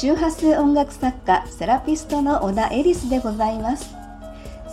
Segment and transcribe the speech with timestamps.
[0.00, 3.94] 周波数音楽作家セラピストの小田エリスでございます。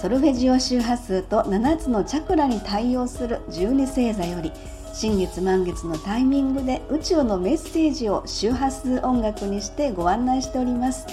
[0.02, 4.54] ソルフェジオ周波数と7つのチャクラに対応する12星座より
[4.94, 11.06] 新月満月のタイミングで宇宙のメッセージを周波数音楽にしてご案内しております。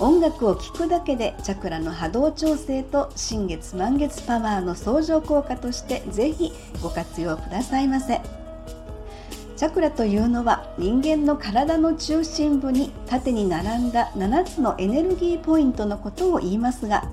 [0.00, 6.50] 音楽を聴くだけでチャクラの波動調整と新月満月パワーの相乗効果としてぜひ
[6.82, 8.20] ご活用くださいませ。
[9.62, 17.04] チャクラというのは人間の体の中心部に縦に並んだ7つのエネルギーポイントのことを言いますが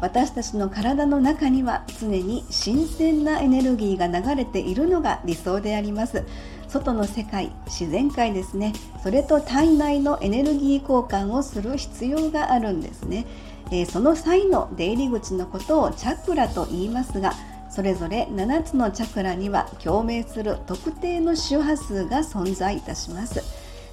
[0.00, 6.24] 私たちの体の中には常に新鮮なエネルギーが流れているのが理想であります。
[6.68, 8.72] 外の世界自然界ですね。
[9.02, 13.26] それと体内のエネルギー交換をする必要があるんですね、
[13.72, 17.32] えー、その際の出入り口のことをチャクラと言いますが
[17.70, 23.42] それぞれ7つのチャクラには共鳴する特定の周波数が存在いたします。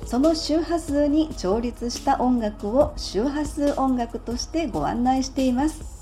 [0.05, 5.97] その周波数に調律した音楽を周波数音楽としてご案内しています。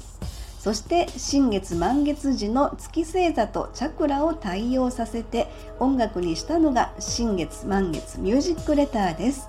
[0.66, 5.48] そして新月満月時の月星座とチャクラを対応させて
[5.80, 9.48] 音楽にしたのが新月満月ミュージックレターです、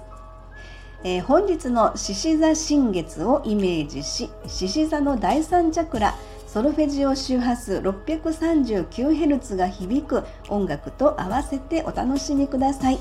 [1.04, 6.14] えー、本日の獅子座新月をイメージし獅子座の第3チャクラ
[6.56, 12.98] ソルフェジオ周波数 639Hz が響く音楽と合わせてお楽しみください。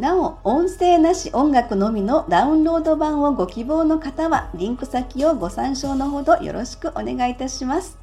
[0.00, 7.96] なお、音声なし音楽のみのダウンロード版をご希望の方は、リンク先をご参照のほどよろしくお願いいたします。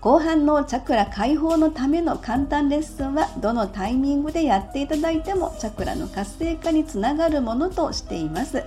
[0.00, 8.62] 後半のチャクラ解放のための簡単レッスンは、どのタイミングでやっていただいても、チャクラの活性化につながるものとしています。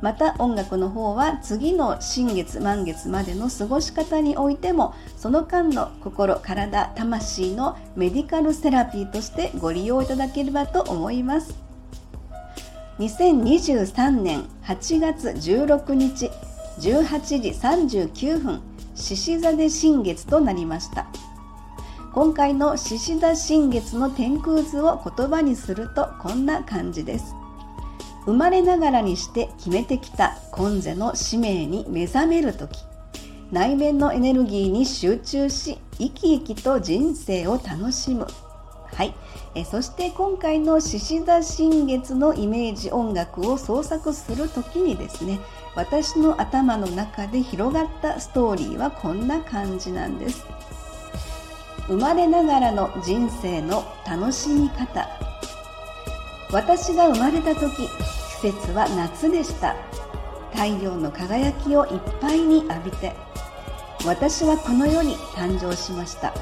[0.00, 11.54] また音楽の方は次の新月満月までの過ごし方においてもその間の心体魂のメディカルセラピーとしてご利用いただければと思います。
[12.98, 16.30] 2023年8月16日
[16.80, 18.60] 18時39分
[18.94, 21.06] 獅子座で新月となりました。
[22.12, 27.39] 今回の獅子座新月の天空図を言葉にするとこんな感じです。
[28.24, 32.78] 生まれながらにして決めてきた今世の使命に目覚める時。
[33.50, 38.26] 内面のエネルギーに集中し生き生きと人生を楽しむ。
[38.92, 39.14] はい。
[39.54, 45.40] えそして今回の獅子座新月のイメージ音楽を創作する時にですね
[45.74, 50.44] 私の頭の中で広がったストーリーはこんな感じなんです。
[51.86, 55.19] 生まれながらの人生の楽しみ方。
[56.52, 57.88] 私が生まれた時
[58.42, 59.76] 季節は夏でした。
[60.52, 63.14] 太陽の輝きをいっぱいに浴びて
[64.04, 66.34] 私はこの世に誕生しました。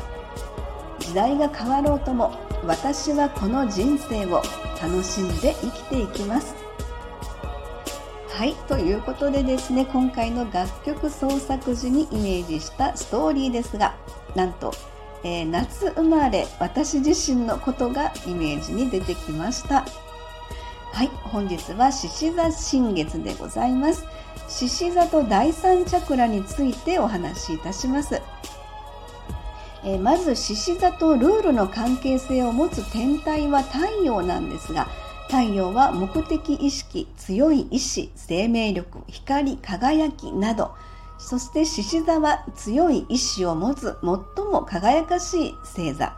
[0.99, 2.33] 時代が変わろうとも
[2.65, 4.43] 私はこの人生を
[4.81, 6.55] 楽しんで生きていきます。
[8.31, 13.97] はいということでですね今回の楽曲創作時にイメージしたストーリーですが
[14.37, 14.73] なんと、
[15.25, 19.85] えー、夏生まれ私自身のことがイメージに出てきました。
[20.93, 24.05] はい本日は獅子座新月でございます。
[24.49, 28.21] 獅子座と第三チャクラについてお話しいたします。
[29.85, 34.89] えまず獅子座とルールの関係性を持つ天体は太陽なんですが
[35.29, 40.75] 太陽は目的意識強い意志生命力光輝きなど
[41.19, 46.17] そして獅子座は強い意志を持つ最も輝かしい星座。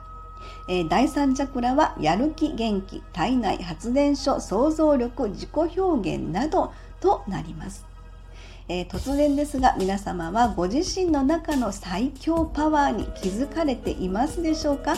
[0.69, 7.85] えー、第3チャクラはやる気元気体内発電所想像力自己表現などとなります、
[8.69, 14.95] えー、突然ですが皆様はご自身の中の最強パワーに気づかれていますでしょうか、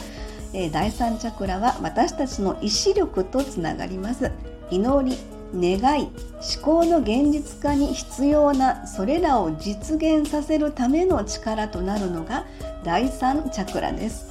[0.53, 4.31] えー、第3チャクラは私たちの意志力とつながります。
[4.71, 12.47] 祈り願い思考の現実化に必要なそれらを実現させるための力となるのが
[12.85, 14.31] 第3チャクラです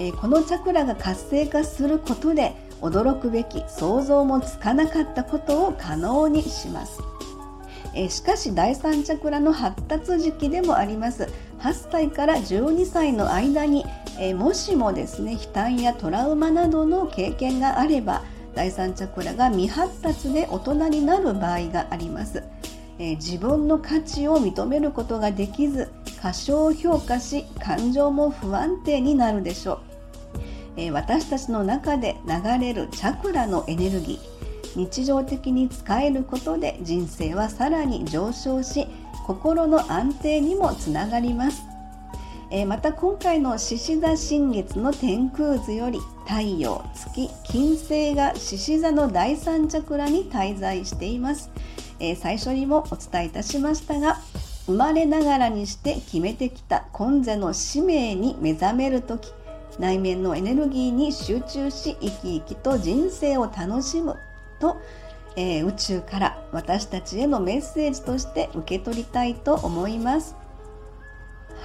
[0.00, 7.00] えこのチャクラが活性化することで驚くべき想像もつかなかったことを可能にします。
[7.94, 11.26] えしかし第3チャクラの発達時期でもあります
[11.60, 13.84] 8歳から12歳の間に、
[14.20, 18.22] えもしもですね悲嘆やトラウマなどの経験があれば
[18.58, 22.42] 第3チャクラが未発達で大人になる場合があります、
[22.98, 25.88] え自分の価値を認めることができず
[26.20, 29.78] 過小評価し感情も不安定になるでしょう。
[30.76, 38.88] え私たちの中で流れるチャクラのエネルギー日常的に使えることで人生はさらに上昇し
[39.24, 41.62] 心の安定にもつながります、
[42.50, 51.50] えー、また今回の獅子座新月の天空図より太陽月金星が獅子座の第三チャクラに滞在しています、
[52.00, 54.16] えー、最初にもお伝えいたしましたが
[54.64, 59.30] 生まれながらにして決めてきた今世の使命に目覚める時
[59.78, 64.16] 内面のエネルギーに集中し生き生きと人生を楽しむ
[64.58, 64.80] と、
[65.36, 70.37] えー、宇宙から私たちへのメッセージとして受け取りたいと思います。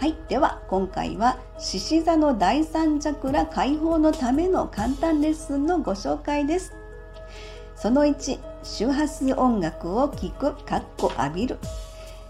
[0.03, 6.73] はい、では今回は獅子座の第三チャクラ解放のための簡単レッスンのご紹介です。
[7.77, 11.57] その1、周波数音楽を聴く、かっこ浴びる。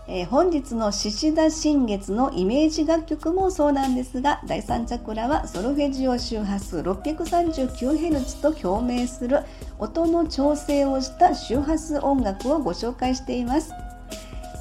[0.08, 9.40] えー、本日の獅子座新月のイメージ楽曲もそうなんですが第3チャクラはソルフェジオ周波数 639Hz と共鳴する
[9.80, 13.72] 音の調整をした周波数音楽をご紹介しています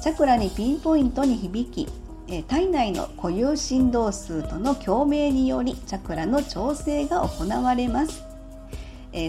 [0.01, 2.02] チャクラにピンポイントに響き
[2.41, 8.23] 体内の固有振動数との共鳴によりチャクラの調整が行われます。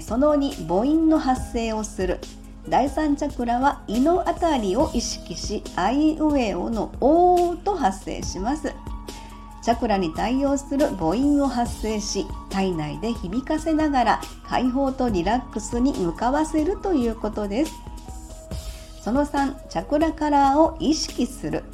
[0.01, 2.21] その2母音の発生をする。
[2.67, 8.73] 第3チャクラは胃のあたりを意識しアイウェオの「お」と発生します。
[9.62, 17.73] チャクラに対応する母音を発生し体内で響かせながら解放とリラックスに向かわせるということです。
[19.03, 21.65] その3チャクラカラーを意識する。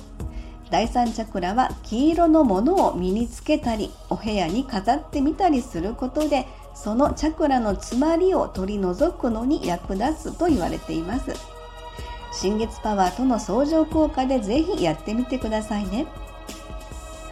[0.70, 11.34] 第3チャクラは黄色のものを身につけたりお部屋に飾ってみたりすることでそのチャクラの詰まりを取り除くのに役立つと言われています。
[12.32, 16.06] 新月パワーとの相乗効果でぜひやってみてくださいね。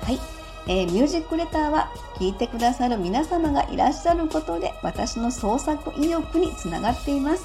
[0.02, 0.18] はい、
[0.66, 7.44] えー、ミュージックレターは聞いてくださる皆様がいらっしゃることで私の創作意欲につながっています、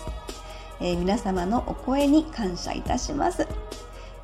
[0.79, 3.47] えー、皆様のお声に感謝いたします。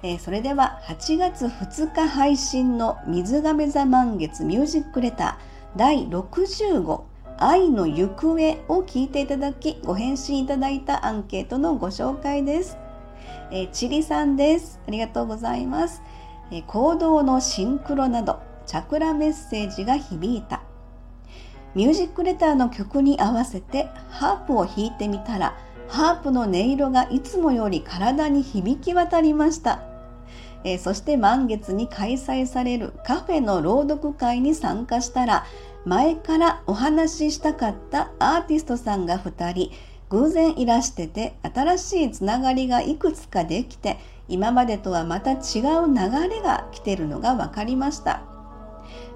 [0.02, 7.08] えー、それでは8月2日配信の水亀座満月ミュージックレター第60号
[7.38, 8.34] 愛の行方
[8.68, 12.78] を聞いていただきご返信いただいたアンケートのご紹介です。
[13.52, 14.82] えー、チリさんです。
[14.88, 16.02] ありがとうございます。
[16.52, 20.64] えー、行動のシンクロなどチャクラメッセージが響いた。
[21.76, 25.56] ミュージックレターの曲に合わせてハープを弾いてみたら
[25.88, 29.89] ハープの音色がいつもより体に響き渡りました。
[30.64, 35.46] えー、そして満月に開催されるカフェの朗読会に参加したら
[35.86, 39.72] 前からお話ししたかったアーティストさんが2人
[40.10, 43.98] 偶然いらしてて新しいつながりがいくつかできて
[44.28, 48.24] 今までとはまた違う流れが来てるのが分かりました。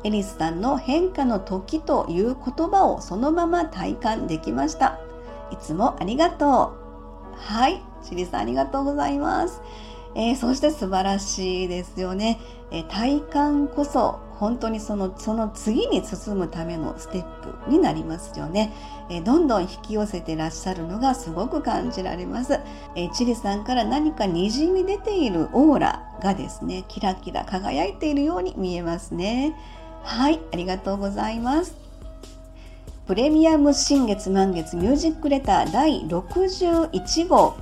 [0.03, 4.99] エリスさんの変化の時という言葉をそのまま体感できました。
[5.51, 6.83] いつもありがとう。
[7.35, 9.61] はいチリさんありがとうございます。
[10.15, 12.39] えー、そして素晴らしいですよね、
[12.71, 17.23] えー、体感こそ本当にそのその次に進むためのステッ
[17.65, 18.73] プになりますよね、
[19.09, 22.59] えー、どんどん引き寄せてらっしゃるのがすごく感じられます、
[22.95, 29.55] えチリさんから何かにじみ出ているオーラがですねキラキラ輝いているように見えますね。
[30.03, 31.75] はいありがとうございます。
[33.07, 37.55] プレミアム新月満月ミュージックレター第61号。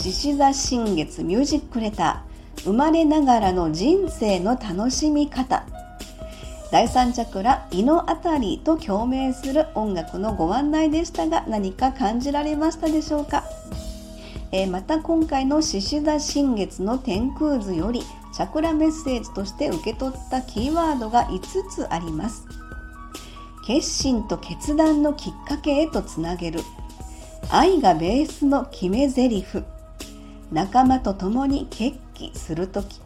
[0.00, 5.66] 獅子座新月ミュージックレター生まれながらの人生の楽しみ方。
[6.70, 13.44] 第3チャクラ胃のあたりと共鳴する音楽のご案内でしたが何か感じられましたでしょうか、
[14.52, 18.00] えー、また今回の獅子座新月の天空図より
[18.34, 22.46] チャクラメッセージとして受け取ったキーワードが5つあります。
[23.66, 26.60] 決心と決断のきっかけへとつなげる。
[27.50, 29.62] 愛がベースの決め台詞。
[30.52, 33.00] 仲間と共に決起する時。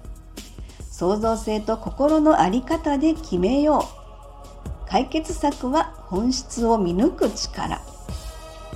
[0.90, 4.88] 創造性と心の在り方で決めよう。
[4.88, 7.80] 解決策は本質を見抜く力。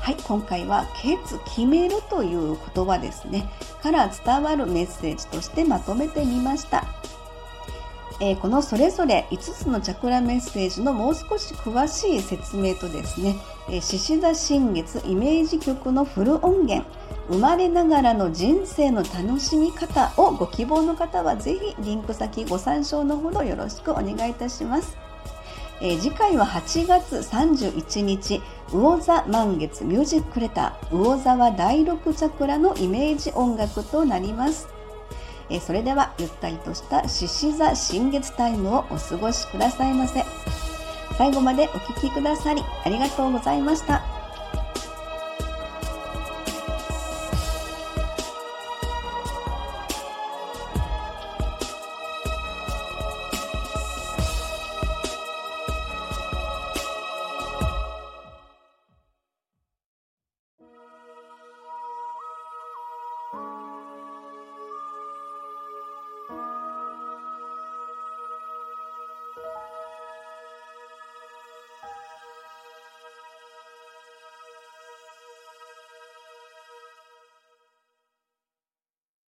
[0.01, 3.49] はい今回は「決決める」という言葉ですね。
[3.83, 6.85] から伝わるメッセージとしてまとめてみました。
[8.21, 13.37] えー、このそれぞれ5つのチャクラメッセージのもう少し詳しい説明とですね
[13.69, 16.85] 獅子座新月イメージ曲のフル音源。
[17.29, 24.97] 生まれながらの人生の楽しみ方をご希望の方はぜひリンク先ご参照のほどよろしくお願いいたします。
[25.81, 34.69] えー、次回は8月31日魚座満月ミュージックレター魚座は第6チャクラのイメージ音楽となります。
[35.51, 40.25] えー、それではゆったりとした獅子座新月タイムをお過ごしくださいませ。
[41.17, 44.18] 最後までお聴きくださりありがとうございました。